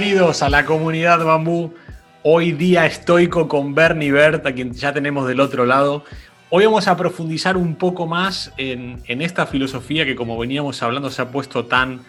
Bienvenidos 0.00 0.42
a 0.42 0.48
la 0.48 0.64
comunidad 0.64 1.22
Bambú. 1.22 1.74
Hoy 2.22 2.52
día 2.52 2.86
estoico 2.86 3.46
con 3.48 3.74
Bernie 3.74 4.10
Bert, 4.10 4.46
a 4.46 4.54
quien 4.54 4.72
ya 4.72 4.94
tenemos 4.94 5.28
del 5.28 5.40
otro 5.40 5.66
lado. 5.66 6.04
Hoy 6.48 6.64
vamos 6.64 6.88
a 6.88 6.96
profundizar 6.96 7.58
un 7.58 7.74
poco 7.74 8.06
más 8.06 8.50
en, 8.56 9.02
esta 9.06 9.44
filosofía 9.44 10.06
que, 10.06 10.16
como 10.16 10.38
veníamos 10.38 10.82
hablando, 10.82 11.10
se 11.10 11.20
ha 11.20 11.30
puesto 11.30 11.66
tan 11.66 12.00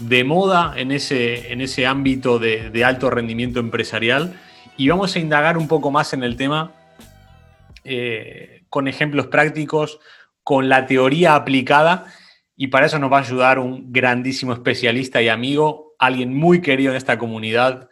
de 0.00 0.24
moda 0.24 0.74
en 0.76 0.90
ese, 0.90 1.86
ámbito 1.86 2.40
de, 2.40 2.84
alto 2.84 3.10
rendimiento 3.10 3.60
empresarial. 3.60 4.34
Y 4.76 4.88
vamos 4.88 5.14
a 5.14 5.20
indagar 5.20 5.56
un 5.56 5.68
poco 5.68 5.92
más 5.92 6.14
en 6.14 6.24
el 6.24 6.36
tema 6.36 6.72
eh, 7.84 8.64
con 8.68 8.88
ejemplos 8.88 9.28
prácticos, 9.28 10.00
con 10.42 10.68
la 10.68 10.86
teoría 10.86 11.36
aplicada. 11.36 12.06
Y 12.56 12.66
para 12.66 12.86
eso 12.86 12.98
nos 12.98 13.12
va 13.12 13.18
a 13.18 13.22
ayudar 13.22 13.60
un 13.60 13.92
grandísimo 13.92 14.52
especialista 14.52 15.22
y 15.22 15.28
amigo, 15.28 15.85
alguien 15.98 16.34
muy 16.34 16.60
querido 16.60 16.90
en 16.90 16.96
esta 16.96 17.18
comunidad. 17.18 17.88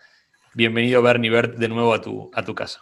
Bienvenido, 0.54 1.02
Bernie 1.02 1.30
Bert, 1.30 1.56
de 1.56 1.68
nuevo 1.68 1.94
a 1.94 2.00
tu, 2.00 2.30
a 2.34 2.42
tu 2.42 2.54
casa. 2.54 2.80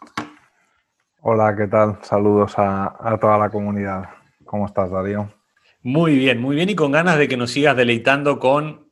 Hola, 1.25 1.55
¿qué 1.57 1.69
tal? 1.69 1.99
Saludos 2.03 2.55
a, 2.57 3.17
toda 3.21 3.39
la 3.39 3.49
comunidad. 3.49 4.11
¿Cómo 4.45 4.66
estás, 4.66 4.91
Darío? 4.91 5.33
Muy 5.80 6.16
bien, 6.19 6.41
muy 6.41 6.57
bien 6.57 6.69
y 6.69 6.74
con 6.74 6.91
ganas 6.91 7.16
de 7.16 7.29
que 7.29 7.37
nos 7.37 7.52
sigas 7.52 7.77
deleitando 7.77 8.41
con 8.41 8.91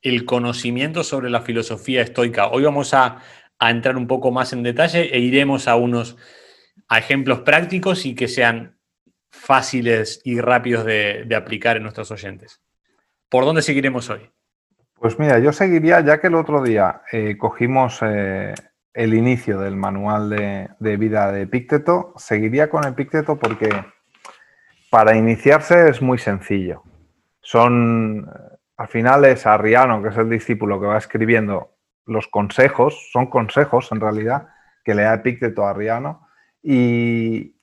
el 0.00 0.24
conocimiento 0.24 1.04
sobre 1.04 1.28
la 1.28 1.42
filosofía 1.42 2.00
estoica. 2.00 2.48
Hoy 2.48 2.64
vamos 2.64 2.94
a, 2.94 3.18
entrar 3.60 3.98
un 3.98 4.06
poco 4.06 4.32
más 4.32 4.54
en 4.54 4.62
detalle 4.62 5.14
e 5.14 5.20
iremos 5.20 5.68
a 5.68 5.76
unos 5.76 6.16
ejemplos 6.90 7.40
prácticos 7.40 8.06
y 8.06 8.14
que 8.14 8.28
sean 8.28 8.78
fáciles 9.30 10.22
y 10.24 10.40
rápidos 10.40 10.86
de, 10.86 11.28
aplicar 11.36 11.76
en 11.76 11.82
nuestros 11.82 12.10
oyentes. 12.10 12.62
¿Por 13.28 13.44
dónde 13.44 13.60
seguiremos 13.60 14.08
hoy? 14.08 14.30
Pues 15.02 15.18
mira, 15.18 15.40
yo 15.40 15.52
seguiría, 15.52 15.98
ya 15.98 16.20
que 16.20 16.28
el 16.28 16.36
otro 16.36 16.62
día 16.62 17.02
eh, 17.10 17.36
cogimos 17.36 17.98
eh, 18.02 18.54
el 18.94 19.14
inicio 19.14 19.58
del 19.58 19.74
manual 19.74 20.30
de, 20.30 20.96
vida 20.96 21.32
de 21.32 21.42
Epicteto, 21.42 22.14
seguiría 22.16 22.70
con 22.70 22.84
Epicteto 22.84 23.36
porque 23.36 23.68
para 24.90 25.16
iniciarse 25.16 25.88
es 25.88 26.00
muy 26.00 26.18
sencillo. 26.18 26.84
Son, 27.40 28.30
al 28.76 28.86
final 28.86 29.24
es 29.24 29.44
Arriano, 29.44 30.00
que 30.04 30.10
es 30.10 30.16
el 30.16 30.30
discípulo 30.30 30.80
que 30.80 30.86
va 30.86 30.98
escribiendo 30.98 31.74
los 32.06 32.28
consejos, 32.28 33.10
son 33.10 33.26
consejos 33.26 33.90
en 33.90 34.00
realidad, 34.00 34.50
que 34.84 34.94
le 34.94 35.02
da 35.02 35.14
Epicteto 35.14 35.66
a 35.66 35.70
Arriano, 35.70 36.28
y, 36.62 37.56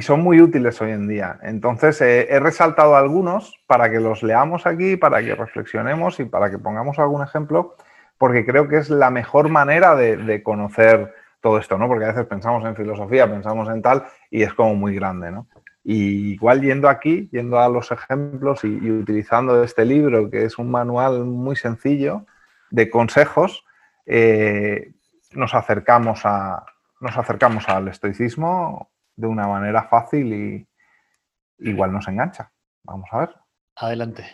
son 0.00 0.22
muy 0.22 0.40
útiles 0.40 0.80
hoy 0.80 0.92
en 0.92 1.06
día. 1.06 1.38
Entonces, 1.42 2.00
eh, 2.00 2.28
he 2.30 2.40
resaltado 2.40 2.96
algunos 2.96 3.54
para 3.66 3.90
que 3.90 4.00
los 4.00 4.22
leamos 4.22 4.66
aquí, 4.66 4.96
para 4.96 5.22
que 5.22 5.34
reflexionemos 5.34 6.18
y 6.20 6.24
para 6.24 6.50
que 6.50 6.58
pongamos 6.58 6.98
algún 6.98 7.22
ejemplo 7.22 7.76
porque 8.22 8.46
creo 8.46 8.68
que 8.68 8.76
es 8.76 8.88
la 8.88 9.10
mejor 9.10 9.48
manera 9.48 9.96
de, 9.96 10.44
conocer 10.44 11.12
todo 11.40 11.58
esto, 11.58 11.76
¿no? 11.76 11.88
Porque 11.88 12.04
a 12.04 12.12
veces 12.12 12.24
pensamos 12.26 12.64
en 12.64 12.76
filosofía, 12.76 13.28
pensamos 13.28 13.68
en 13.68 13.82
tal, 13.82 14.04
y 14.30 14.44
es 14.44 14.54
como 14.54 14.76
muy 14.76 14.94
grande, 14.94 15.32
¿no? 15.32 15.48
Y 15.82 16.34
igual 16.34 16.60
yendo 16.60 16.88
aquí, 16.88 17.28
yendo 17.32 17.58
a 17.58 17.68
los 17.68 17.90
ejemplos 17.90 18.62
y, 18.62 18.92
utilizando 18.92 19.64
este 19.64 19.84
libro, 19.84 20.30
que 20.30 20.44
es 20.44 20.56
un 20.56 20.70
manual 20.70 21.24
muy 21.24 21.56
sencillo 21.56 22.24
de 22.70 22.88
consejos, 22.88 23.64
eh, 24.06 24.92
nos, 25.32 25.52
acercamos 25.56 26.20
a, 26.22 26.64
nos 27.00 27.18
acercamos 27.18 27.68
al 27.68 27.88
estoicismo 27.88 28.88
de 29.22 29.28
una 29.28 29.46
manera 29.46 29.84
fácil 29.84 30.32
y 30.32 30.68
igual 31.58 31.92
nos 31.92 32.08
engancha. 32.08 32.52
Vamos 32.82 33.08
a 33.12 33.20
ver. 33.20 33.30
Adelante. 33.76 34.26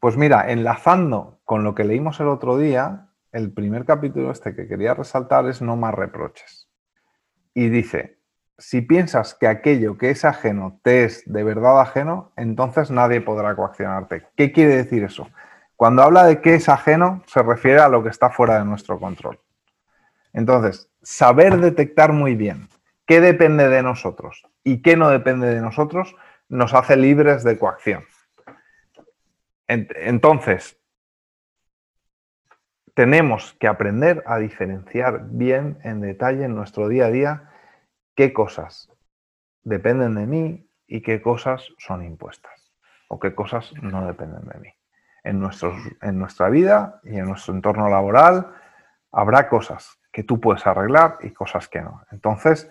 Pues 0.00 0.16
mira, 0.16 0.50
enlazando 0.50 1.40
con 1.44 1.64
lo 1.64 1.74
que 1.74 1.84
leímos 1.84 2.20
el 2.20 2.28
otro 2.28 2.56
día, 2.56 3.08
el 3.32 3.52
primer 3.52 3.84
capítulo 3.84 4.30
este 4.30 4.54
que 4.54 4.68
quería 4.68 4.94
resaltar 4.94 5.46
es 5.48 5.60
no 5.60 5.76
más 5.76 5.92
reproches. 5.92 6.68
Y 7.52 7.68
dice, 7.68 8.18
si 8.58 8.80
piensas 8.80 9.34
que 9.34 9.48
aquello 9.48 9.98
que 9.98 10.10
es 10.10 10.24
ajeno 10.24 10.78
te 10.82 11.04
es 11.04 11.24
de 11.26 11.42
verdad 11.42 11.80
ajeno, 11.80 12.32
entonces 12.36 12.90
nadie 12.90 13.20
podrá 13.20 13.56
coaccionarte. 13.56 14.28
¿Qué 14.36 14.52
quiere 14.52 14.76
decir 14.76 15.02
eso? 15.02 15.28
Cuando 15.74 16.02
habla 16.02 16.24
de 16.24 16.40
que 16.40 16.54
es 16.54 16.68
ajeno, 16.68 17.22
se 17.26 17.42
refiere 17.42 17.80
a 17.80 17.88
lo 17.88 18.04
que 18.04 18.10
está 18.10 18.30
fuera 18.30 18.58
de 18.58 18.64
nuestro 18.64 19.00
control. 19.00 19.40
Entonces, 20.32 20.88
saber 21.02 21.58
detectar 21.58 22.12
muy 22.12 22.36
bien 22.36 22.68
qué 23.06 23.20
depende 23.20 23.68
de 23.68 23.82
nosotros 23.82 24.46
y 24.62 24.82
qué 24.82 24.96
no 24.96 25.10
depende 25.10 25.48
de 25.54 25.60
nosotros 25.60 26.16
nos 26.48 26.74
hace 26.74 26.96
libres 26.96 27.44
de 27.44 27.58
coacción. 27.58 28.04
Entonces, 29.66 30.78
tenemos 32.94 33.54
que 33.54 33.66
aprender 33.66 34.22
a 34.26 34.38
diferenciar 34.38 35.24
bien 35.30 35.78
en 35.82 36.00
detalle 36.00 36.44
en 36.44 36.54
nuestro 36.54 36.88
día 36.88 37.06
a 37.06 37.10
día 37.10 37.50
qué 38.14 38.32
cosas 38.32 38.90
dependen 39.62 40.14
de 40.14 40.26
mí 40.26 40.70
y 40.86 41.00
qué 41.00 41.20
cosas 41.20 41.68
son 41.78 42.04
impuestas 42.04 42.72
o 43.08 43.18
qué 43.18 43.34
cosas 43.34 43.72
no 43.82 44.06
dependen 44.06 44.44
de 44.46 44.58
mí. 44.60 44.68
En, 45.24 45.42
en 46.02 46.18
nuestra 46.18 46.50
vida 46.50 47.00
y 47.02 47.16
en 47.16 47.24
nuestro 47.24 47.54
entorno 47.54 47.88
laboral 47.88 48.54
habrá 49.10 49.48
cosas 49.48 49.98
que 50.12 50.22
tú 50.22 50.40
puedes 50.40 50.66
arreglar 50.66 51.16
y 51.22 51.30
cosas 51.30 51.66
que 51.68 51.80
no. 51.80 52.02
Entonces, 52.12 52.70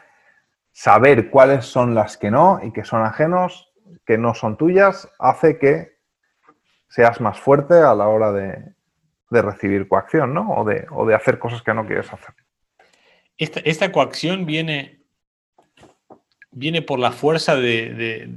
saber 0.74 1.30
cuáles 1.30 1.66
son 1.66 1.96
las 1.96 2.18
que 2.18 2.32
no 2.32 2.60
y 2.62 2.74
que 2.74 2.84
son 2.84 3.06
ajenos, 3.06 3.72
que 4.06 4.18
no 4.18 4.34
son 4.34 4.58
tuyas, 4.58 5.08
hace 5.20 5.58
que 5.58 5.94
seas 6.90 7.22
más 7.22 7.40
fuerte 7.40 7.76
a 7.76 7.96
la 7.96 8.08
hora 8.08 8.32
de, 8.34 8.74
recibir 9.30 9.88
coacción, 9.88 10.32
¿no? 10.32 10.52
O 10.52 10.64
de, 10.64 10.86
de, 11.08 11.16
hacer 11.16 11.40
cosas 11.40 11.64
que 11.64 11.74
no 11.74 11.88
quieres 11.88 12.12
hacer. 12.14 12.36
Esta, 13.38 13.92
coacción 13.92 14.46
viene, 14.46 15.02
viene 16.52 16.84
por 16.84 17.00
la 17.00 17.12
fuerza 17.12 17.56
del, 17.56 18.30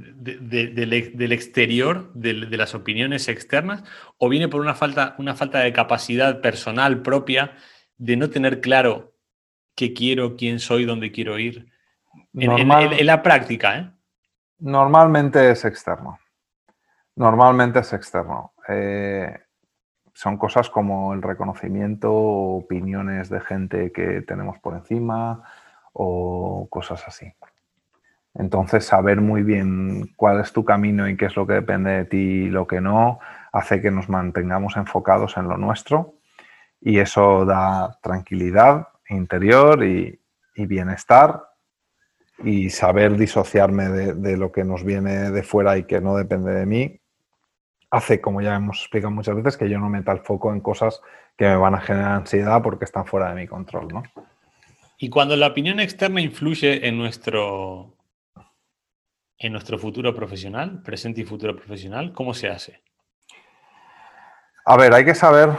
exterior, 1.31 2.11
de, 2.15 2.33
las 2.33 2.73
opiniones 2.73 3.27
externas, 3.27 3.83
o 4.17 4.27
viene 4.27 4.47
por 4.47 4.59
una 4.61 4.73
falta, 4.73 5.13
una 5.19 5.35
falta 5.35 5.59
de 5.59 5.71
capacidad 5.71 6.41
personal 6.41 7.03
propia 7.03 7.55
de 7.97 8.17
no 8.17 8.31
tener 8.31 8.59
claro 8.59 9.13
qué 9.75 9.93
quiero, 9.93 10.35
quién 10.35 10.59
soy, 10.59 10.85
dónde 10.85 11.11
quiero 11.11 11.37
ir. 11.37 11.67
En 12.33 13.05
la 13.05 13.21
práctica, 13.21 13.77
¿eh? 13.77 13.91
Normalmente 14.59 15.51
es 15.51 15.65
externo. 15.65 16.19
Normalmente 17.15 17.79
es 17.79 17.93
externo. 17.93 18.53
Eh, 18.67 19.35
son 20.13 20.37
cosas 20.37 20.69
como 20.69 21.13
el 21.13 21.21
reconocimiento, 21.21 22.11
opiniones 22.11 23.29
de 23.29 23.39
gente 23.39 23.91
que 23.91 24.21
tenemos 24.21 24.57
por 24.59 24.75
encima 24.75 25.43
o 25.93 26.67
cosas 26.69 27.03
así. 27.07 27.31
Entonces, 28.33 28.85
saber 28.85 29.19
muy 29.21 29.41
bien 29.41 30.13
cuál 30.15 30.39
es 30.39 30.53
tu 30.53 30.63
camino 30.63 31.07
y 31.07 31.17
qué 31.17 31.25
es 31.25 31.35
lo 31.35 31.47
que 31.47 31.53
depende 31.53 31.91
de 31.91 32.05
ti 32.05 32.17
y 32.17 32.49
lo 32.49 32.67
que 32.67 32.81
no, 32.81 33.19
hace 33.51 33.81
que 33.81 33.89
nos 33.89 34.09
mantengamos 34.09 34.77
enfocados 34.77 35.37
en 35.37 35.47
lo 35.47 35.57
nuestro 35.57 36.15
y 36.79 36.99
eso 36.99 37.45
da 37.45 37.97
tranquilidad 38.01 38.87
interior 39.09 39.83
y, 39.83 40.19
bienestar 40.55 41.51
y 42.43 42.69
saber 42.69 43.17
disociarme 43.17 43.89
de, 43.89 44.37
lo 44.37 44.51
que 44.51 44.63
nos 44.63 44.83
viene 44.83 45.31
de 45.31 45.43
fuera 45.43 45.77
y 45.77 45.83
que 45.83 46.01
no 46.01 46.15
depende 46.15 46.53
de 46.53 46.65
mí 46.65 46.99
hace, 47.89 48.19
como 48.19 48.41
ya 48.41 48.55
hemos 48.55 48.79
explicado 48.79 49.11
muchas 49.11 49.35
veces, 49.35 49.57
que 49.57 49.69
yo 49.69 49.79
no 49.79 49.89
meta 49.89 50.11
el 50.11 50.19
foco 50.19 50.51
en 50.51 50.59
cosas 50.59 51.01
que 51.37 51.45
me 51.45 51.55
van 51.55 51.75
a 51.75 51.81
generar 51.81 52.11
ansiedad 52.11 52.61
porque 52.61 52.85
están 52.85 53.05
fuera 53.05 53.29
de 53.29 53.35
mi 53.35 53.47
control, 53.47 53.87
¿no? 53.87 54.03
Y 54.97 55.09
cuando 55.09 55.35
la 55.35 55.47
opinión 55.47 55.79
externa 55.79 56.19
influye 56.21 56.87
en 56.87 56.97
nuestro, 56.97 57.95
en 59.37 59.51
nuestro 59.51 59.77
futuro 59.77 60.13
profesional, 60.13 60.81
presente 60.81 61.21
y 61.21 61.23
futuro 61.23 61.55
profesional, 61.55 62.13
¿cómo 62.13 62.33
se 62.33 62.49
hace? 62.49 62.81
A 64.65 64.75
ver, 64.75 64.93
hay 64.93 65.05
que 65.05 65.15
saber, 65.15 65.51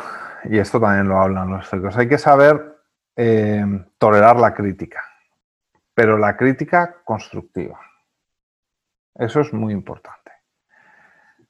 y 0.50 0.58
esto 0.58 0.80
también 0.80 1.08
lo 1.08 1.20
hablan 1.20 1.50
los 1.50 1.64
estoicos, 1.64 1.96
hay 1.96 2.08
que 2.08 2.18
saber 2.18 2.78
eh, 3.16 3.64
tolerar 3.96 4.38
la 4.38 4.52
crítica, 4.52 5.02
pero 5.98 6.16
la 6.16 6.36
crítica 6.36 6.98
constructiva. 7.02 7.80
Eso 9.16 9.40
es 9.40 9.52
muy 9.52 9.72
importante. 9.72 10.30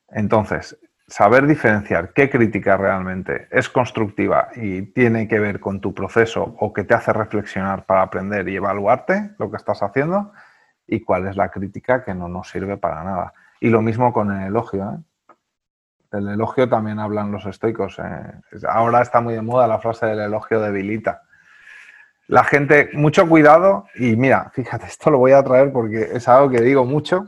Entonces, 0.08 0.78
saber 1.06 1.46
diferenciar 1.46 2.14
qué 2.14 2.30
crítica 2.30 2.78
realmente 2.78 3.46
es 3.50 3.68
constructiva 3.68 4.48
y 4.56 4.80
tiene 4.92 5.28
que 5.28 5.38
ver 5.38 5.60
con 5.60 5.82
tu 5.82 5.92
proceso 5.92 6.56
o 6.60 6.72
que 6.72 6.84
te 6.84 6.94
hace 6.94 7.12
reflexionar 7.12 7.84
para 7.84 8.00
aprender 8.00 8.48
y 8.48 8.56
evaluarte 8.56 9.32
lo 9.38 9.50
que 9.50 9.58
estás 9.58 9.82
haciendo 9.82 10.32
y 10.86 11.00
cuál 11.00 11.26
es 11.26 11.36
la 11.36 11.50
crítica 11.50 12.02
que 12.02 12.14
no 12.14 12.26
nos 12.30 12.48
sirve 12.48 12.78
para 12.78 13.04
nada. 13.04 13.34
Y 13.60 13.68
lo 13.68 13.82
mismo 13.82 14.14
con 14.14 14.32
el 14.32 14.46
elogio. 14.46 14.94
¿eh? 14.94 15.36
El 16.12 16.26
elogio 16.26 16.70
también 16.70 17.00
hablan 17.00 17.32
los 17.32 17.44
estoicos. 17.44 17.98
¿eh? 17.98 18.40
Ahora 18.66 19.02
está 19.02 19.20
muy 19.20 19.34
de 19.34 19.42
moda 19.42 19.66
la 19.66 19.78
frase 19.78 20.06
del 20.06 20.20
elogio 20.20 20.58
debilita. 20.58 21.27
La 22.28 22.44
gente, 22.44 22.90
mucho 22.92 23.26
cuidado 23.26 23.86
y 23.94 24.14
mira, 24.14 24.50
fíjate, 24.54 24.84
esto 24.84 25.10
lo 25.10 25.16
voy 25.16 25.32
a 25.32 25.42
traer 25.42 25.72
porque 25.72 26.10
es 26.12 26.28
algo 26.28 26.50
que 26.50 26.60
digo 26.60 26.84
mucho 26.84 27.24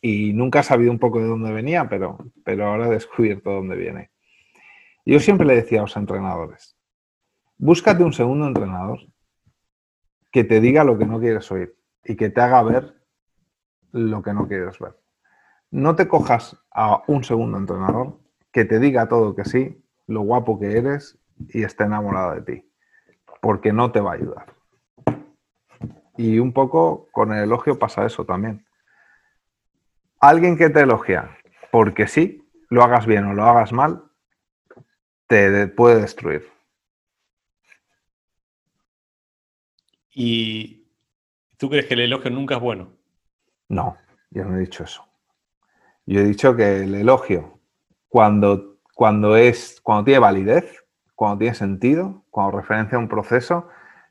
y 0.00 0.32
nunca 0.32 0.60
he 0.60 0.62
sabido 0.62 0.90
un 0.90 0.98
poco 0.98 1.18
de 1.18 1.26
dónde 1.26 1.52
venía, 1.52 1.86
pero, 1.86 2.16
pero 2.44 2.66
ahora 2.66 2.86
he 2.86 2.90
descubierto 2.90 3.50
dónde 3.50 3.76
viene. 3.76 4.10
Yo 5.04 5.20
siempre 5.20 5.46
le 5.46 5.56
decía 5.56 5.80
a 5.80 5.82
los 5.82 5.96
entrenadores, 5.98 6.78
búscate 7.58 8.02
un 8.02 8.14
segundo 8.14 8.46
entrenador 8.46 9.00
que 10.32 10.44
te 10.44 10.62
diga 10.62 10.82
lo 10.82 10.96
que 10.96 11.04
no 11.04 11.20
quieres 11.20 11.52
oír 11.52 11.76
y 12.04 12.16
que 12.16 12.30
te 12.30 12.40
haga 12.40 12.62
ver 12.62 12.94
lo 13.92 14.22
que 14.22 14.32
no 14.32 14.48
quieres 14.48 14.78
ver. 14.78 14.96
No 15.70 15.94
te 15.94 16.08
cojas 16.08 16.56
a 16.70 17.02
un 17.06 17.22
segundo 17.22 17.58
entrenador 17.58 18.18
que 18.50 18.64
te 18.64 18.78
diga 18.78 19.08
todo 19.08 19.34
que 19.34 19.44
sí, 19.44 19.84
lo 20.06 20.22
guapo 20.22 20.58
que 20.58 20.78
eres 20.78 21.18
y 21.50 21.64
esté 21.64 21.84
enamorado 21.84 22.34
de 22.34 22.40
ti, 22.40 22.67
porque 23.40 23.72
no 23.72 23.92
te 23.92 24.00
va 24.00 24.12
a 24.12 24.14
ayudar. 24.14 24.54
Y 26.16 26.38
un 26.38 26.52
poco 26.52 27.08
con 27.12 27.32
el 27.32 27.44
elogio 27.44 27.78
pasa 27.78 28.04
eso 28.04 28.24
también. 28.24 28.66
Alguien 30.20 30.56
que 30.56 30.68
te 30.68 30.80
elogia 30.80 31.38
porque 31.70 32.08
sí, 32.08 32.48
lo 32.70 32.82
hagas 32.82 33.06
bien 33.06 33.24
o 33.26 33.34
lo 33.34 33.44
hagas 33.44 33.72
mal, 33.72 34.02
te 35.26 35.68
puede 35.68 36.00
destruir. 36.00 36.50
¿Y 40.12 40.88
tú 41.56 41.70
crees 41.70 41.86
que 41.86 41.94
el 41.94 42.00
elogio 42.00 42.30
nunca 42.30 42.56
es 42.56 42.60
bueno? 42.60 42.92
No, 43.68 43.96
yo 44.30 44.44
no 44.44 44.56
he 44.56 44.60
dicho 44.60 44.82
eso. 44.82 45.06
Yo 46.06 46.20
he 46.20 46.24
dicho 46.24 46.56
que 46.56 46.82
el 46.82 46.94
elogio, 46.94 47.60
cuando, 48.08 48.78
cuando, 48.94 49.36
es, 49.36 49.80
cuando 49.82 50.04
tiene 50.04 50.18
validez, 50.18 50.84
cuando 51.18 51.38
tiene 51.38 51.54
sentido, 51.56 52.22
cuando 52.30 52.58
referencia 52.58 52.94
a 52.94 53.00
un 53.00 53.08
proceso, 53.08 53.68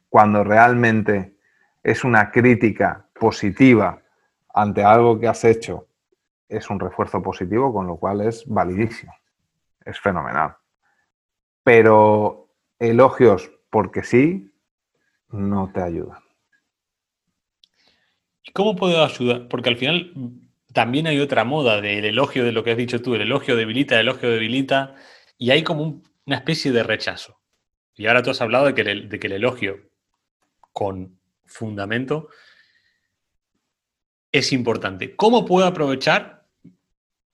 cuando 0.10 0.44
realmente 0.44 1.38
es 1.82 2.04
una 2.04 2.32
crítica 2.32 3.08
positiva 3.18 4.02
ante 4.54 4.84
algo 4.84 5.18
que 5.18 5.30
has 5.30 5.46
hecho, 5.46 5.88
es 6.50 6.70
un 6.70 6.82
refuerzo 6.82 7.24
positivo, 7.24 7.72
con 7.72 7.88
lo 7.88 7.96
cual 7.96 8.20
es 8.20 8.46
validísimo. 8.46 9.14
Es 9.86 9.98
fenomenal. 10.02 10.58
Pero 11.64 12.50
elogios 12.78 13.54
porque 13.70 14.04
sí, 14.04 14.52
no 15.30 15.72
te 15.74 15.82
ayudan. 15.82 16.20
¿Y 18.44 18.52
cómo 18.52 18.76
puedo 18.76 19.02
ayudar? 19.02 19.48
Porque 19.48 19.70
al 19.70 19.78
final 19.78 20.12
también 20.74 21.08
hay 21.08 21.22
otra 21.22 21.46
moda 21.46 21.80
del 21.80 22.04
elogio 22.04 22.44
de 22.44 22.52
lo 22.52 22.66
que 22.66 22.72
has 22.72 22.78
dicho 22.78 23.02
tú, 23.02 23.16
el 23.16 23.22
elogio 23.22 23.56
debilita, 23.56 23.96
el 23.96 24.10
elogio 24.10 24.30
debilita, 24.30 24.96
y 25.38 25.52
hay 25.52 25.64
como 25.64 26.02
una 26.28 26.36
especie 26.36 26.72
de 26.72 26.84
rechazo. 26.84 27.40
Y 27.96 28.06
ahora 28.06 28.22
tú 28.22 28.30
has 28.30 28.42
hablado 28.42 28.66
de 28.68 28.76
que, 28.76 28.84
de 28.84 29.20
que 29.20 29.28
el 29.28 29.34
elogio 29.34 29.90
con 30.72 31.20
fundamento 31.46 32.30
es 34.32 34.52
importante. 34.52 35.16
¿Cómo 35.16 35.46
puedo 35.46 35.66
aprovechar, 35.66 36.46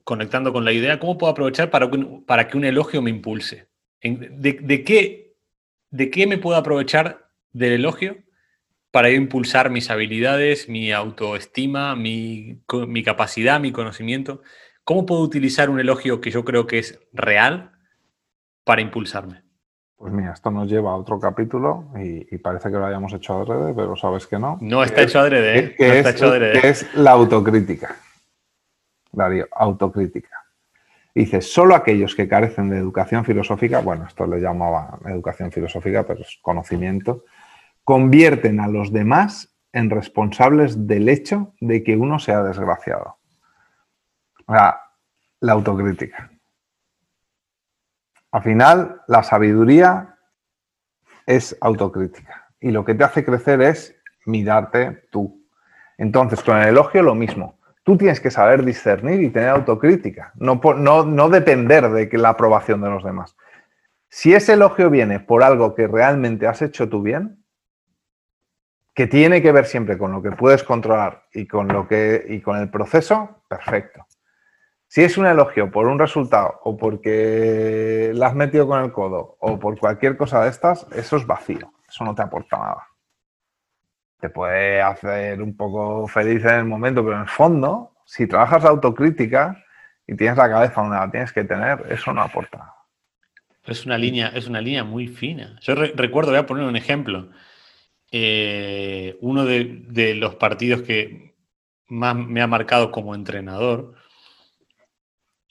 conectando 0.04 0.54
con 0.54 0.64
la 0.64 0.72
idea, 0.72 1.00
cómo 1.00 1.18
puedo 1.18 1.32
aprovechar 1.32 1.70
para 1.70 1.90
que 1.90 1.98
un, 1.98 2.26
para 2.26 2.48
que 2.48 2.56
un 2.56 2.66
elogio 2.66 3.02
me 3.02 3.10
impulse? 3.10 3.68
¿De, 4.02 4.84
qué, 4.86 5.36
¿De 5.90 6.10
qué 6.10 6.28
me 6.28 6.38
puedo 6.38 6.56
aprovechar 6.56 7.30
del 7.52 7.74
elogio 7.74 8.18
para 8.92 9.10
impulsar 9.10 9.72
mis 9.72 9.90
habilidades, 9.90 10.70
mi 10.70 10.92
autoestima, 10.92 11.96
mi, 11.96 12.62
mi, 12.88 13.04
capacidad, 13.04 13.60
mi 13.60 13.72
conocimiento? 13.72 14.44
¿Cómo 14.84 15.06
puedo 15.06 15.22
utilizar 15.22 15.70
un 15.72 15.80
elogio 15.80 16.22
que 16.22 16.32
yo 16.32 16.46
creo 16.46 16.68
que 16.68 16.80
es 16.80 17.00
real 17.12 17.73
para 18.64 18.82
impulsarme? 18.82 19.44
Pues 19.96 20.12
mira, 20.12 20.34
esto 20.34 20.52
nos 20.52 20.70
lleva 20.70 20.92
a 20.92 20.96
otro 20.96 21.20
capítulo 21.20 21.92
y, 21.98 22.38
parece 22.40 22.70
que 22.70 22.76
lo 22.76 22.86
hayamos 22.86 23.14
hecho 23.14 23.40
adrede, 23.40 23.74
pero 23.74 23.96
sabes 23.96 24.28
que 24.28 24.38
no. 24.38 24.58
No 24.60 24.84
está 24.84 25.04
hecho 25.04 25.20
adrede, 25.20 25.60
¿eh? 25.60 25.76
Que, 25.78 25.88
no 25.88 25.94
es, 25.94 25.98
está 26.00 26.10
hecho 26.10 26.28
adrede. 26.28 26.60
que 26.60 26.70
es 26.70 26.96
la 26.96 27.12
autocrítica. 27.12 27.96
Darío, 29.12 29.48
autocrítica. 29.52 30.44
Dice, 31.16 31.42
solo 31.42 31.76
aquellos 31.76 32.16
que 32.16 32.28
carecen 32.28 32.70
de 32.70 32.78
educación 32.78 33.24
filosófica, 33.24 33.80
bueno, 33.80 34.06
esto 34.08 34.26
le 34.26 34.42
llamaba 34.42 35.00
educación 35.06 35.52
filosófica, 35.52 36.04
pero 36.04 36.22
es 36.22 36.40
conocimiento, 36.42 37.24
convierten 37.84 38.60
a 38.60 38.68
los 38.68 38.92
demás 38.92 39.56
en 39.72 39.90
responsables 39.90 40.88
del 40.88 41.08
hecho 41.08 41.54
de 41.62 41.84
que 41.84 41.96
uno 41.96 42.20
sea 42.20 42.44
desgraciado. 42.44 43.20
O 44.48 44.54
sea, 44.54 44.82
la 45.40 45.54
autocrítica. 45.54 46.33
Al 48.34 48.42
final, 48.42 49.02
la 49.08 49.22
sabiduría 49.22 50.18
es 51.28 51.56
autocrítica 51.62 52.50
y 52.60 52.72
lo 52.72 52.84
que 52.84 52.96
te 52.96 53.04
hace 53.04 53.24
crecer 53.24 53.62
es 53.62 53.96
mirarte 54.26 55.08
tú. 55.12 55.46
Entonces, 56.00 56.42
con 56.42 56.58
el 56.58 56.70
elogio 56.70 57.04
lo 57.04 57.14
mismo. 57.14 57.60
Tú 57.84 57.96
tienes 57.96 58.20
que 58.20 58.32
saber 58.32 58.66
discernir 58.66 59.22
y 59.22 59.30
tener 59.30 59.50
autocrítica, 59.50 60.32
no, 60.36 60.60
no, 60.78 61.06
no 61.06 61.30
depender 61.30 61.88
de 61.90 62.18
la 62.18 62.30
aprobación 62.30 62.82
de 62.82 62.90
los 62.90 63.04
demás. 63.04 63.36
Si 64.10 64.34
ese 64.34 64.54
elogio 64.54 64.90
viene 64.90 65.20
por 65.20 65.44
algo 65.44 65.76
que 65.76 65.88
realmente 65.88 66.48
has 66.48 66.64
hecho 66.64 66.90
tú 66.90 67.04
bien, 67.04 67.44
que 68.96 69.06
tiene 69.06 69.44
que 69.44 69.52
ver 69.52 69.68
siempre 69.68 69.98
con 69.98 70.12
lo 70.12 70.24
que 70.24 70.32
puedes 70.32 70.64
controlar 70.64 71.26
y 71.34 71.46
con, 71.46 71.68
lo 71.68 71.88
que, 71.88 72.26
y 72.28 72.42
con 72.42 72.58
el 72.58 72.72
proceso, 72.72 73.44
perfecto. 73.48 74.08
Si 74.94 75.02
es 75.02 75.18
un 75.18 75.26
elogio 75.26 75.72
por 75.72 75.88
un 75.88 75.98
resultado 75.98 76.60
o 76.64 76.78
porque 76.78 78.12
la 78.14 78.28
has 78.28 78.36
metido 78.36 78.68
con 78.68 78.84
el 78.84 78.92
codo 78.92 79.38
o 79.40 79.58
por 79.58 79.80
cualquier 79.80 80.18
cosa 80.18 80.44
de 80.44 80.52
estas, 80.52 80.86
eso 80.92 81.18
es 81.18 81.26
vacío, 81.26 81.74
eso 81.90 82.04
no 82.04 82.14
te 82.14 82.22
aporta 82.22 82.58
nada 82.58 82.88
te 84.24 84.30
puede 84.30 84.82
hacer 84.82 85.42
un 85.42 85.58
poco 85.58 86.08
feliz 86.08 86.46
en 86.46 86.56
el 86.56 86.64
momento, 86.64 87.04
pero 87.04 87.18
en 87.18 87.24
el 87.24 87.28
fondo, 87.28 87.92
si 88.06 88.26
trabajas 88.26 88.64
autocrítica 88.64 89.62
y 90.08 90.16
tienes 90.16 90.38
la 90.38 90.50
cabeza 90.50 90.80
donde 90.80 90.96
la 90.96 91.12
tienes 91.12 91.34
que 91.34 91.44
tener, 91.44 91.84
eso 91.90 92.14
no 92.14 92.22
aporta 92.22 92.58
nada. 92.60 92.76
Es 93.66 93.86
una 93.86 93.98
línea, 93.98 94.30
es 94.30 94.48
una 94.48 94.62
línea 94.62 94.86
muy 94.86 95.10
fina. 95.10 95.58
Yo 95.60 95.76
recuerdo, 95.76 96.32
voy 96.32 96.40
a 96.40 96.46
poner 96.46 96.64
un 96.64 96.78
ejemplo. 96.78 97.32
Eh, 98.14 99.18
uno 99.20 99.44
de, 99.44 100.16
los 100.16 100.36
partidos 100.36 100.84
que 100.84 101.36
más 101.90 102.16
me 102.16 102.42
ha 102.42 102.48
marcado 102.48 102.92
como 102.92 103.16
entrenador, 103.16 103.96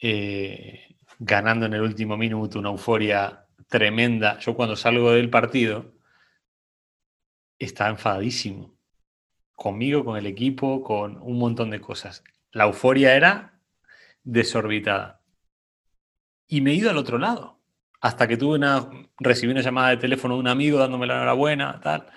eh, 0.03 0.97
ganando 1.21 1.67
en 1.67 1.75
el 1.75 1.81
último 1.81 2.17
minuto 2.17 2.59
una 2.59 2.71
euforia 2.71 3.47
tremenda. 3.69 4.39
Yo 4.41 4.57
cuando 4.57 4.75
salgo 4.75 5.13
del 5.13 5.31
partido, 5.31 5.95
estaba 7.59 7.91
enfadadísimo. 7.91 8.77
Conmigo, 9.53 10.05
con 10.05 10.17
el 10.17 10.27
equipo, 10.27 10.83
con 10.83 11.23
un 11.23 11.39
montón 11.39 11.71
de 11.71 11.81
cosas. 11.81 12.25
La 12.51 12.65
euforia 12.65 13.15
era 13.15 13.61
desorbitada. 14.25 15.23
Y 16.49 16.61
me 16.61 16.73
he 16.73 16.75
ido 16.75 16.91
al 16.91 16.99
otro 16.99 17.19
lado. 17.19 17.61
Hasta 18.01 18.27
que 18.27 18.37
tuve 18.37 18.57
una, 18.57 18.91
recibí 19.21 19.53
una 19.53 19.61
llamada 19.61 19.91
de 19.91 19.99
teléfono 19.99 20.35
de 20.35 20.41
un 20.41 20.49
amigo 20.49 20.79
dándome 20.79 21.07
la 21.07 21.15
enhorabuena, 21.15 21.81
tal. 21.81 22.09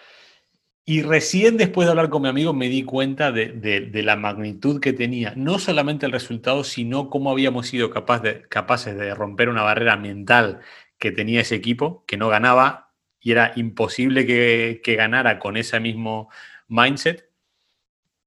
Y 0.87 1.01
recién 1.01 1.57
después 1.57 1.87
de 1.87 1.91
hablar 1.91 2.09
con 2.09 2.21
mi 2.21 2.29
amigo 2.29 2.53
me 2.53 2.69
di 2.69 2.83
cuenta 2.83 3.31
de, 3.31 3.89
la 4.03 4.15
magnitud 4.15 4.79
que 4.79 4.93
tenía, 4.93 5.33
no 5.35 5.57
solamente 5.57 6.05
el 6.05 6.11
resultado, 6.11 6.63
sino 6.63 7.09
cómo 7.09 7.31
habíamos 7.31 7.67
sido 7.67 7.89
capaces 7.89 8.95
de 8.95 9.15
romper 9.15 9.49
una 9.49 9.63
barrera 9.63 9.97
mental 9.97 10.59
que 10.99 11.11
tenía 11.11 11.41
ese 11.41 11.55
equipo, 11.55 12.05
que 12.05 12.17
no 12.17 12.29
ganaba 12.29 12.93
y 13.19 13.31
era 13.31 13.53
imposible 13.55 14.27
que, 14.27 14.95
ganara 14.95 15.39
con 15.39 15.57
ese 15.57 15.79
mismo 15.79 16.29
mindset. 16.67 17.31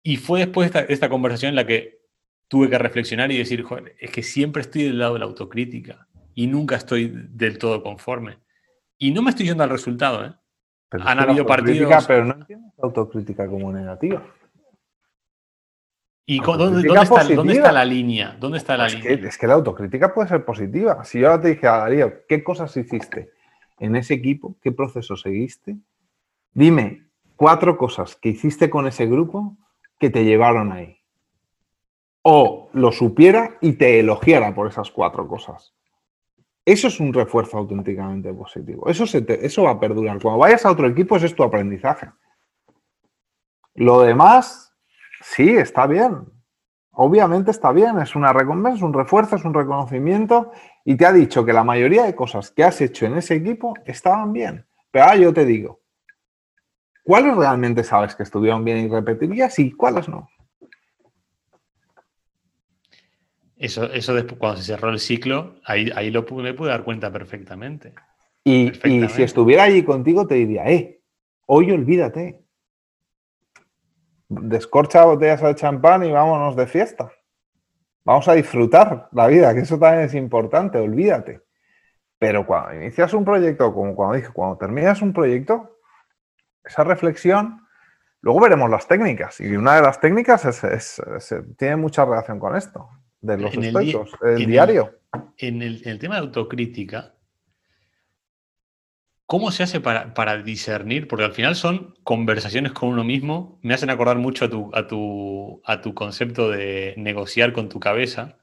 Y 0.02 0.16
fue 0.16 0.40
después 0.40 0.72
de 0.72 0.86
esta, 0.88 1.08
conversación 1.08 1.50
en 1.50 1.56
la 1.56 1.66
que 1.66 2.00
tuve 2.48 2.68
que 2.68 2.78
reflexionar 2.78 3.30
y 3.30 3.38
decir, 3.38 3.62
joder, 3.62 3.94
es 4.00 4.10
que 4.10 4.24
siempre 4.24 4.62
estoy 4.62 4.82
del 4.82 4.98
lado 4.98 5.14
de 5.14 5.20
la 5.20 5.26
autocrítica 5.26 6.08
y 6.34 6.48
nunca 6.48 6.74
estoy 6.74 7.12
del 7.14 7.58
todo 7.58 7.84
conforme. 7.84 8.38
Y 8.98 9.12
no 9.12 9.22
me 9.22 9.30
estoy 9.30 9.46
yendo 9.46 9.62
al 9.62 9.70
resultado, 9.70 10.26
¿eh? 10.26 10.32
Han 10.90 11.20
habido 11.20 11.46
partidos... 11.46 12.06
Pero 12.06 12.24
no 12.24 12.34
entiendo 12.34 12.72
la 12.76 12.84
autocrítica 12.84 13.46
como 13.46 13.72
negativa. 13.72 14.22
¿Y 16.26 16.40
dónde, 16.40 16.86
está, 17.02 17.72
la 17.72 17.84
línea? 17.86 18.36
¿Dónde 18.38 18.58
está 18.58 18.76
la 18.76 18.86
línea? 18.86 19.02
Que, 19.02 19.26
es 19.28 19.38
que 19.38 19.46
la 19.46 19.54
autocrítica 19.54 20.12
puede 20.12 20.28
ser 20.28 20.44
positiva. 20.44 21.02
Si 21.04 21.20
yo 21.20 21.30
ahora 21.30 21.42
te 21.42 21.48
dije 21.48 21.66
a 21.66 21.78
Darío, 21.78 22.26
¿qué 22.28 22.44
cosas 22.44 22.76
hiciste? 22.76 23.32
en 23.78 23.96
ese 23.96 24.14
equipo? 24.14 24.56
¿Qué 24.62 24.72
proceso 24.72 25.16
seguiste? 25.16 25.76
Dime 26.52 27.06
cuatro 27.36 27.76
cosas 27.78 28.16
que 28.16 28.30
hiciste 28.30 28.70
con 28.70 28.86
ese 28.86 29.06
grupo 29.06 29.56
que 29.98 30.10
te 30.10 30.24
llevaron 30.24 30.72
ahí. 30.72 30.98
O 32.22 32.70
lo 32.72 32.92
supiera 32.92 33.56
y 33.60 33.72
te 33.72 34.00
elogiara 34.00 34.54
por 34.54 34.66
esas 34.68 34.90
cuatro 34.90 35.26
cosas. 35.28 35.74
Eso 36.68 36.88
es 36.88 37.00
un 37.00 37.14
refuerzo 37.14 37.56
auténticamente 37.56 38.30
positivo. 38.34 38.90
Eso, 38.90 39.06
se 39.06 39.24
eso 39.40 39.62
va 39.62 39.70
a 39.70 39.80
perdurar. 39.80 40.20
Cuando 40.20 40.40
vayas 40.40 40.66
a 40.66 40.70
otro 40.70 40.86
equipo, 40.86 41.16
ese 41.16 41.24
es 41.24 41.34
tu 41.34 41.42
aprendizaje. 41.42 42.10
Lo 43.74 44.02
demás, 44.02 44.76
sí, 45.22 45.48
está 45.56 45.86
bien. 45.86 46.26
Obviamente 46.90 47.52
está 47.52 47.72
bien, 47.72 47.98
es 48.00 48.14
una 48.14 48.34
recompensa, 48.34 48.76
es 48.76 48.82
un 48.82 48.92
refuerzo, 48.92 49.36
es 49.36 49.46
un 49.46 49.54
reconocimiento 49.54 50.52
y 50.84 50.94
te 50.94 51.06
ha 51.06 51.12
dicho 51.12 51.42
que 51.42 51.54
la 51.54 51.64
mayoría 51.64 52.04
de 52.04 52.14
cosas 52.14 52.50
que 52.50 52.64
has 52.64 52.78
hecho 52.82 53.06
en 53.06 53.16
ese 53.16 53.36
equipo 53.36 53.72
estaban 53.86 54.34
bien. 54.34 54.66
Pero 54.90 55.06
ahora 55.06 55.16
yo 55.16 55.32
te 55.32 55.46
digo, 55.46 55.80
¿cuáles 57.02 57.34
realmente 57.34 57.82
sabes 57.82 58.14
que 58.14 58.24
estuvieron 58.24 58.62
bien 58.62 58.76
y 58.76 58.88
repetirías 58.88 59.58
y 59.58 59.72
cuáles 59.72 60.06
no? 60.06 60.28
Eso, 63.58 63.84
eso 63.92 64.14
después, 64.14 64.38
cuando 64.38 64.58
se 64.58 64.64
cerró 64.64 64.90
el 64.90 65.00
ciclo, 65.00 65.56
ahí, 65.64 65.90
ahí 65.94 66.10
lo 66.10 66.22
me 66.22 66.54
pude 66.54 66.70
dar 66.70 66.84
cuenta 66.84 67.10
perfectamente. 67.10 67.92
Y, 68.44 68.70
y 68.88 69.08
si 69.08 69.22
estuviera 69.22 69.64
allí 69.64 69.82
contigo, 69.82 70.26
te 70.26 70.36
diría, 70.36 70.64
eh, 70.66 71.02
hoy 71.46 71.72
olvídate. 71.72 72.40
Descorcha 74.28 75.04
botellas 75.04 75.42
de 75.42 75.54
champán 75.54 76.04
y 76.04 76.12
vámonos 76.12 76.54
de 76.54 76.66
fiesta. 76.66 77.10
Vamos 78.04 78.28
a 78.28 78.34
disfrutar 78.34 79.08
la 79.12 79.26
vida, 79.26 79.52
que 79.52 79.60
eso 79.60 79.78
también 79.78 80.04
es 80.04 80.14
importante, 80.14 80.78
olvídate. 80.78 81.42
Pero 82.18 82.46
cuando 82.46 82.74
inicias 82.74 83.12
un 83.12 83.24
proyecto, 83.24 83.72
como 83.74 83.94
cuando 83.94 84.16
dije, 84.16 84.30
cuando 84.32 84.56
terminas 84.56 85.02
un 85.02 85.12
proyecto, 85.12 85.78
esa 86.64 86.84
reflexión, 86.84 87.66
luego 88.20 88.40
veremos 88.40 88.70
las 88.70 88.88
técnicas. 88.88 89.40
Y 89.40 89.56
una 89.56 89.76
de 89.76 89.82
las 89.82 90.00
técnicas 90.00 90.44
es, 90.64 91.02
tiene 91.56 91.76
mucha 91.76 92.04
relación 92.04 92.38
con 92.38 92.56
esto, 92.56 92.88
de 93.20 93.38
los 93.38 93.56
aspectos, 93.56 94.10
el, 94.22 94.46
diario. 94.46 95.00
en, 95.38 95.62
el, 95.62 95.98
tema 95.98 96.16
de 96.16 96.20
autocrítica, 96.20 97.14
¿cómo 99.26 99.50
se 99.50 99.64
hace 99.64 99.80
para, 99.80 100.42
discernir? 100.42 101.08
Porque 101.08 101.24
al 101.24 101.32
final 101.32 101.56
son 101.56 101.94
conversaciones 102.04 102.72
con 102.72 102.90
uno 102.90 103.04
mismo. 103.04 103.58
Me 103.62 103.74
hacen 103.74 103.90
acordar 103.90 104.18
mucho 104.18 104.44
a 104.44 104.50
tu, 104.50 104.70
a 104.74 104.86
tu, 104.86 105.60
a 105.64 105.80
tu 105.80 105.94
concepto 105.94 106.50
de 106.50 106.94
negociar 106.96 107.52
con 107.52 107.68
tu 107.68 107.80
cabeza 107.80 108.38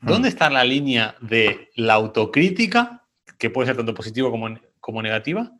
¿Dónde 0.00 0.28
mm. 0.28 0.32
está 0.32 0.50
la 0.50 0.64
línea 0.64 1.16
de 1.20 1.70
la 1.76 1.94
autocrítica, 1.94 3.06
que 3.38 3.50
puede 3.50 3.66
ser 3.66 3.76
tanto 3.76 3.94
positiva 3.94 4.30
como, 4.30 4.58
como 4.80 5.02
negativa, 5.02 5.52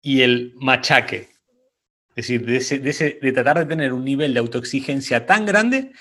y 0.00 0.22
el 0.22 0.54
machaque? 0.56 1.28
Es 2.16 2.28
decir, 2.28 2.46
de, 2.46 3.18
de, 3.20 3.32
tratar 3.32 3.58
de 3.58 3.66
tener 3.66 3.92
un 3.92 4.04
nivel 4.04 4.32
de 4.32 4.40
autoexigencia 4.40 5.26
tan 5.26 5.44
grande 5.44 5.92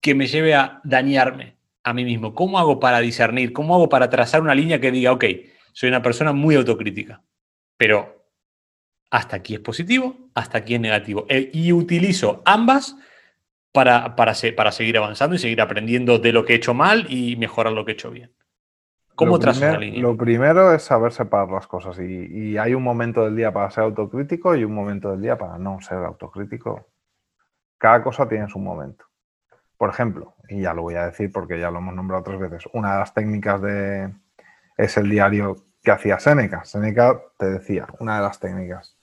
que 0.00 0.14
me 0.14 0.26
lleve 0.26 0.54
a 0.54 0.80
dañarme 0.84 1.56
a 1.82 1.92
mí 1.92 2.04
mismo. 2.04 2.34
¿Cómo 2.34 2.58
hago 2.58 2.80
para 2.80 3.00
discernir? 3.00 3.52
¿Cómo 3.52 3.74
hago 3.74 3.88
para 3.88 4.10
trazar 4.10 4.40
una 4.40 4.54
línea 4.54 4.80
que 4.80 4.90
diga, 4.90 5.12
ok, 5.12 5.24
soy 5.72 5.88
una 5.88 6.02
persona 6.02 6.32
muy 6.32 6.54
autocrítica, 6.54 7.22
pero 7.76 8.26
hasta 9.10 9.36
aquí 9.36 9.54
es 9.54 9.60
positivo, 9.60 10.16
hasta 10.34 10.58
aquí 10.58 10.74
es 10.74 10.80
negativo? 10.80 11.26
Eh, 11.28 11.50
y 11.52 11.72
utilizo 11.72 12.42
ambas 12.44 12.96
para, 13.72 14.16
para, 14.16 14.34
seguir 14.34 14.98
avanzando 14.98 15.36
y 15.36 15.38
seguir 15.38 15.60
aprendiendo 15.60 16.18
de 16.18 16.32
lo 16.32 16.44
que 16.44 16.54
he 16.54 16.56
hecho 16.56 16.74
mal 16.74 17.06
y 17.08 17.36
mejorar 17.36 17.72
lo 17.72 17.84
que 17.84 17.92
he 17.92 17.94
hecho 17.94 18.10
bien? 18.10 18.32
¿Cómo 19.14 19.38
trazas 19.38 19.72
la 19.72 19.78
línea? 19.78 20.00
Lo 20.00 20.16
primero 20.16 20.72
es 20.72 20.82
saber 20.82 21.12
separar 21.12 21.50
las 21.50 21.66
cosas 21.66 21.98
y, 21.98 22.56
hay 22.56 22.74
un 22.74 22.82
momento 22.82 23.24
del 23.24 23.34
día 23.34 23.52
para 23.52 23.70
ser 23.70 23.84
autocrítico 23.84 24.54
y 24.54 24.64
un 24.64 24.74
momento 24.74 25.10
del 25.10 25.22
día 25.22 25.36
para 25.36 25.58
no 25.58 25.80
ser 25.80 25.98
autocrítico. 25.98 26.88
Cada 27.78 28.02
cosa 28.02 28.28
tiene 28.28 28.48
su 28.48 28.58
momento. 28.58 29.07
Por 29.78 29.88
ejemplo, 29.88 30.34
y 30.48 30.60
ya 30.62 30.74
lo 30.74 30.82
voy 30.82 30.96
a 30.96 31.06
decir 31.06 31.32
porque 31.32 31.58
ya 31.58 31.70
lo 31.70 31.78
hemos 31.78 31.94
nombrado 31.94 32.20
otras 32.20 32.38
veces, 32.38 32.68
una 32.74 32.92
de 32.92 32.98
las 32.98 33.14
técnicas 33.14 33.62
de 33.62 34.12
es 34.76 34.96
el 34.96 35.08
diario 35.08 35.56
que 35.82 35.90
hacía 35.90 36.18
Seneca. 36.18 36.64
Seneca 36.64 37.18
te 37.38 37.46
decía, 37.46 37.86
una 37.98 38.16
de 38.16 38.22
las 38.22 38.38
técnicas. 38.38 38.98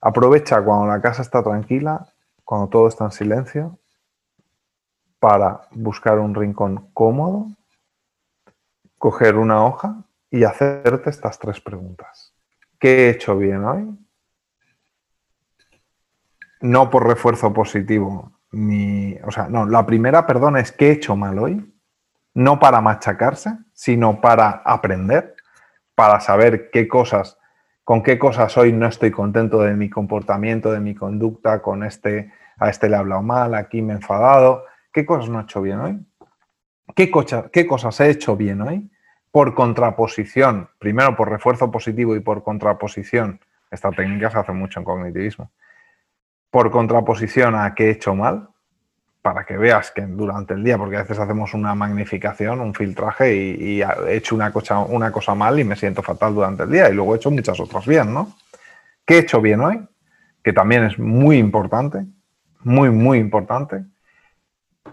Aprovecha 0.00 0.62
cuando 0.62 0.86
la 0.86 1.00
casa 1.00 1.22
está 1.22 1.42
tranquila 1.42 2.12
cuando 2.44 2.68
todo 2.68 2.88
está 2.88 3.04
en 3.04 3.12
silencio, 3.12 3.78
para 5.18 5.62
buscar 5.70 6.18
un 6.18 6.34
rincón 6.34 6.90
cómodo, 6.92 7.46
coger 8.98 9.36
una 9.36 9.64
hoja 9.64 10.04
y 10.30 10.44
hacerte 10.44 11.08
estas 11.08 11.38
tres 11.38 11.60
preguntas. 11.60 12.34
¿Qué 12.78 13.06
he 13.06 13.10
hecho 13.10 13.38
bien 13.38 13.64
hoy? 13.64 13.98
No 16.60 16.90
por 16.90 17.06
refuerzo 17.06 17.52
positivo, 17.52 18.32
ni. 18.52 19.18
O 19.24 19.30
sea, 19.30 19.48
no, 19.48 19.66
la 19.66 19.84
primera, 19.84 20.26
perdón, 20.26 20.56
es 20.56 20.72
¿qué 20.72 20.88
he 20.88 20.92
hecho 20.92 21.16
mal 21.16 21.38
hoy? 21.38 21.74
No 22.34 22.58
para 22.58 22.80
machacarse, 22.80 23.50
sino 23.72 24.20
para 24.20 24.62
aprender, 24.64 25.34
para 25.94 26.20
saber 26.20 26.70
qué 26.70 26.88
cosas, 26.88 27.38
con 27.84 28.02
qué 28.02 28.18
cosas 28.18 28.56
hoy 28.56 28.72
no 28.72 28.86
estoy 28.86 29.10
contento 29.10 29.60
de 29.60 29.74
mi 29.74 29.90
comportamiento, 29.90 30.72
de 30.72 30.80
mi 30.80 30.94
conducta, 30.94 31.60
con 31.60 31.82
este 31.82 32.32
a 32.62 32.68
este 32.68 32.88
le 32.88 32.94
he 32.94 32.98
hablado 32.98 33.22
mal, 33.22 33.54
aquí 33.54 33.82
me 33.82 33.92
he 33.92 33.96
enfadado. 33.96 34.64
¿Qué 34.92 35.04
cosas 35.04 35.28
no 35.28 35.40
he 35.40 35.42
hecho 35.42 35.62
bien 35.62 35.80
hoy? 35.80 36.06
¿Qué, 36.94 37.10
qué 37.52 37.66
cosas 37.66 38.00
he 38.00 38.10
hecho 38.10 38.36
bien 38.36 38.60
hoy? 38.60 38.90
Por 39.32 39.54
contraposición, 39.54 40.68
primero 40.78 41.16
por 41.16 41.30
refuerzo 41.30 41.70
positivo 41.70 42.14
y 42.14 42.20
por 42.20 42.44
contraposición, 42.44 43.40
esta 43.70 43.90
técnica 43.90 44.30
se 44.30 44.38
hace 44.38 44.52
mucho 44.52 44.78
en 44.78 44.84
cognitivismo, 44.84 45.50
por 46.52 46.70
contraposición 46.70 47.54
a 47.54 47.74
qué 47.74 47.86
he 47.86 47.90
hecho 47.92 48.14
mal, 48.14 48.50
para 49.22 49.46
que 49.46 49.56
veas 49.56 49.90
que 49.90 50.02
durante 50.02 50.52
el 50.52 50.62
día, 50.62 50.76
porque 50.76 50.96
a 50.96 51.00
veces 51.00 51.18
hacemos 51.18 51.54
una 51.54 51.74
magnificación, 51.74 52.60
un 52.60 52.74
filtraje 52.74 53.34
y, 53.34 53.80
he 53.80 54.16
hecho 54.16 54.34
una 54.34 54.52
cosa, 54.52 54.80
una 54.80 55.10
cosa 55.10 55.34
mal 55.34 55.58
y 55.58 55.64
me 55.64 55.76
siento 55.76 56.02
fatal 56.02 56.34
durante 56.34 56.64
el 56.64 56.70
día 56.70 56.90
y 56.90 56.92
luego 56.92 57.14
he 57.14 57.16
hecho 57.16 57.30
muchas 57.30 57.58
otras 57.58 57.86
bien, 57.86 58.12
¿no? 58.12 58.34
¿Qué 59.06 59.14
he 59.14 59.18
hecho 59.20 59.40
bien 59.40 59.62
hoy? 59.62 59.88
Que 60.44 60.52
también 60.52 60.84
es 60.84 60.98
muy 60.98 61.38
importante, 61.38 62.04
muy, 62.60 62.90
muy 62.90 63.16
importante. 63.16 63.86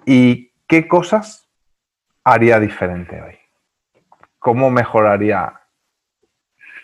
¿Y 0.05 0.53
qué 0.65 0.87
cosas 0.87 1.49
haría 2.23 2.57
diferente 2.61 3.21
hoy? 3.21 3.37
¿Cómo 4.37 4.69
mejoraría 4.69 5.59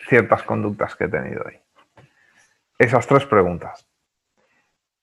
ciertas 0.06 0.42
conductas 0.42 0.94
que 0.94 1.04
he 1.04 1.08
tenido 1.08 1.44
hoy? 1.46 1.58
Esas 2.78 3.06
tres 3.06 3.24
preguntas. 3.24 3.88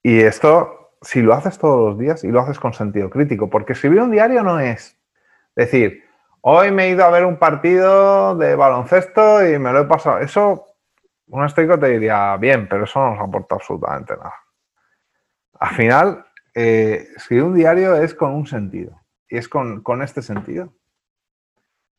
Y 0.03 0.19
esto, 0.21 0.91
si 1.01 1.21
lo 1.21 1.33
haces 1.33 1.57
todos 1.57 1.89
los 1.89 1.97
días 1.97 2.23
y 2.23 2.27
lo 2.27 2.41
haces 2.41 2.59
con 2.59 2.73
sentido 2.73 3.09
crítico, 3.09 3.49
porque 3.49 3.73
escribir 3.73 4.01
un 4.01 4.11
diario 4.11 4.43
no 4.43 4.59
es 4.59 4.97
decir, 5.55 6.03
hoy 6.41 6.71
me 6.71 6.85
he 6.85 6.89
ido 6.89 7.05
a 7.05 7.09
ver 7.09 7.25
un 7.25 7.37
partido 7.37 8.35
de 8.35 8.55
baloncesto 8.55 9.47
y 9.47 9.57
me 9.57 9.71
lo 9.71 9.79
he 9.79 9.85
pasado. 9.85 10.19
Eso, 10.19 10.65
un 11.27 11.45
estoico 11.45 11.79
te 11.79 11.87
diría, 11.87 12.37
bien, 12.37 12.67
pero 12.67 12.83
eso 12.83 12.99
no 12.99 13.15
nos 13.15 13.19
aporta 13.19 13.55
absolutamente 13.55 14.15
nada 14.15 14.43
al 15.63 15.75
final, 15.75 16.25
eh, 16.53 17.07
escribir 17.15 17.45
un 17.45 17.55
diario 17.55 17.95
es 17.95 18.13
con 18.13 18.31
un 18.33 18.45
sentido. 18.45 18.99
Y 19.29 19.37
es 19.37 19.47
con, 19.47 20.01
este 20.01 20.21
sentido. 20.21 20.73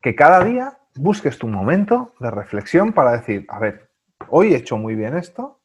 Que 0.01 0.15
cada 0.15 0.43
día 0.43 0.77
busques 0.93 1.39
tu 1.39 1.47
momento 1.47 2.13
de 2.19 2.29
reflexión 2.29 2.93
para 2.93 3.13
decir, 3.13 3.45
a 3.49 3.57
ver, 3.57 3.89
hoy 4.29 4.53
he 4.53 4.57
hecho 4.57 4.77
muy 4.77 4.93
bien 4.93 5.17
esto. 5.17 5.59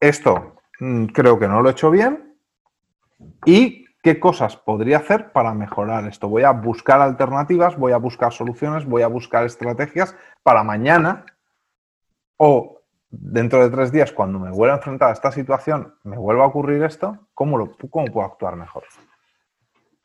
Esto 0.00 0.60
creo 1.12 1.38
que 1.38 1.48
no 1.48 1.62
lo 1.62 1.68
he 1.68 1.72
hecho 1.72 1.90
bien. 1.90 2.36
¿Y 3.44 3.86
qué 4.02 4.18
cosas 4.18 4.56
podría 4.56 4.98
hacer 4.98 5.32
para 5.32 5.54
mejorar 5.54 6.06
esto? 6.06 6.28
Voy 6.28 6.42
a 6.42 6.50
buscar 6.50 7.00
alternativas, 7.00 7.76
voy 7.76 7.92
a 7.92 7.98
buscar 7.98 8.32
soluciones, 8.32 8.84
voy 8.84 9.02
a 9.02 9.08
buscar 9.08 9.44
estrategias 9.44 10.16
para 10.42 10.64
mañana 10.64 11.24
o 12.36 12.78
dentro 13.12 13.62
de 13.62 13.70
tres 13.70 13.92
días, 13.92 14.10
cuando 14.10 14.38
me 14.38 14.50
vuelva 14.50 14.74
a 14.74 14.78
enfrentar 14.78 15.10
a 15.10 15.12
esta 15.12 15.30
situación, 15.30 15.94
me 16.02 16.16
vuelva 16.16 16.44
a 16.44 16.46
ocurrir 16.46 16.82
esto, 16.82 17.28
¿cómo, 17.34 17.58
lo, 17.58 17.76
cómo 17.90 18.06
puedo 18.06 18.26
actuar 18.26 18.56
mejor? 18.56 18.84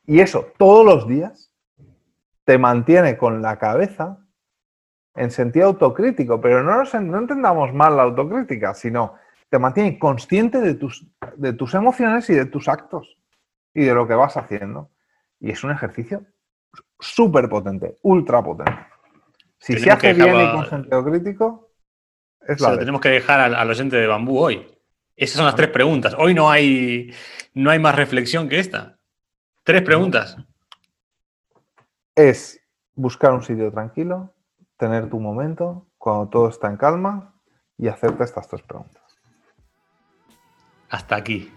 Y 0.04 0.20
eso 0.20 0.46
todos 0.58 0.84
los 0.84 1.08
días 1.08 1.50
te 2.44 2.58
mantiene 2.58 3.16
con 3.16 3.40
la 3.40 3.58
cabeza 3.58 4.18
en 5.14 5.30
sentido 5.30 5.68
autocrítico, 5.68 6.40
pero 6.40 6.62
no, 6.62 6.84
no 6.84 7.18
entendamos 7.18 7.72
mal 7.72 7.96
la 7.96 8.04
autocrítica, 8.04 8.74
sino 8.74 9.14
te 9.48 9.58
mantiene 9.58 9.98
consciente 9.98 10.60
de 10.60 10.74
tus, 10.74 11.06
de 11.36 11.52
tus 11.52 11.74
emociones 11.74 12.28
y 12.30 12.34
de 12.34 12.46
tus 12.46 12.68
actos 12.68 13.18
y 13.74 13.84
de 13.84 13.94
lo 13.94 14.06
que 14.06 14.14
vas 14.14 14.36
haciendo. 14.36 14.90
Y 15.40 15.50
es 15.50 15.64
un 15.64 15.70
ejercicio 15.70 16.26
súper 16.98 17.48
potente, 17.48 17.96
ultra 18.02 18.42
potente. 18.42 18.86
Si 19.58 19.78
se 19.78 19.90
hace 19.90 20.12
bien 20.12 20.36
y 20.40 20.52
con 20.52 20.68
sentido 20.68 21.04
crítico, 21.04 21.70
se 22.40 22.70
lo 22.70 22.78
tenemos 22.78 23.00
que 23.00 23.08
dejar 23.08 23.40
al, 23.40 23.70
oyente 23.70 23.96
de 23.96 24.06
bambú 24.06 24.38
hoy. 24.38 24.66
Esas 25.16 25.36
son 25.36 25.46
las 25.46 25.56
tres 25.56 25.68
preguntas. 25.68 26.14
Hoy 26.16 26.32
no 26.32 26.50
hay, 26.50 27.12
no 27.54 27.70
hay 27.70 27.78
más 27.78 27.94
reflexión 27.94 28.48
que 28.48 28.58
esta. 28.58 28.98
Tres 29.64 29.82
preguntas. 29.82 30.36
Es 32.14 32.60
buscar 32.94 33.32
un 33.32 33.42
sitio 33.42 33.70
tranquilo, 33.70 34.32
tener 34.76 35.10
tu 35.10 35.20
momento, 35.20 35.88
cuando 35.98 36.28
todo 36.28 36.48
está 36.48 36.68
en 36.68 36.76
calma 36.76 37.34
y 37.76 37.88
hacerte 37.88 38.24
estas 38.24 38.48
tres 38.48 38.62
preguntas. 38.62 39.07
Hasta 40.90 41.16
aquí. 41.16 41.50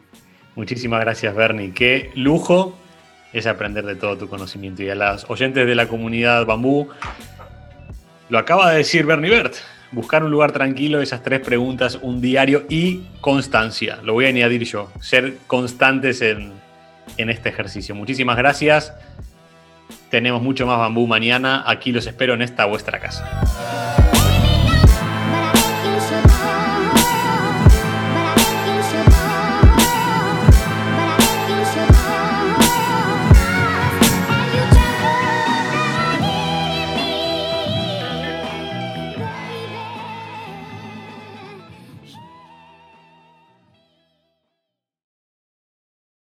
Muchísimas 0.56 1.02
gracias, 1.02 1.34
Bernie. 1.36 1.74
Qué 1.74 2.12
lujo 2.16 2.78
es 3.34 3.48
aprender 3.48 3.86
de 3.86 3.96
todo 3.96 4.18
tu 4.18 4.28
conocimiento. 4.28 4.84
Y 4.84 4.90
a 4.90 4.96
las 4.96 5.30
oyentes 5.30 5.66
de 5.66 5.76
la 5.76 5.88
comunidad 5.88 6.46
Bambú, 6.46 6.90
lo 8.30 8.38
acaba 8.38 8.72
de 8.72 8.78
decir 8.78 9.06
Bernie 9.06 9.30
Bert 9.30 9.56
buscar 9.92 10.24
un 10.24 10.32
lugar 10.32 10.52
tranquilo, 10.52 11.02
esas 11.02 11.22
tres 11.22 11.42
preguntas, 11.42 12.00
un 12.02 12.22
diario 12.22 12.66
y 12.70 13.02
constancia. 13.20 14.00
Lo 14.04 14.14
voy 14.14 14.26
a 14.26 14.30
añadir 14.30 14.64
yo, 14.64 14.90
ser 15.00 15.38
constantes 15.48 16.22
en, 16.22 16.54
en 17.18 17.30
este 17.30 17.50
ejercicio. 17.50 17.94
Muchísimas 17.94 18.38
gracias. 18.38 18.94
Tenemos 20.10 20.42
mucho 20.42 20.66
más 20.66 20.78
bambú 20.78 21.08
mañana. 21.08 21.64
Aquí 21.66 21.92
los 21.92 22.08
espero 22.08 22.34
en 22.34 22.42
esta 22.42 22.66
vuestra 22.66 23.00
casa. 23.00 23.71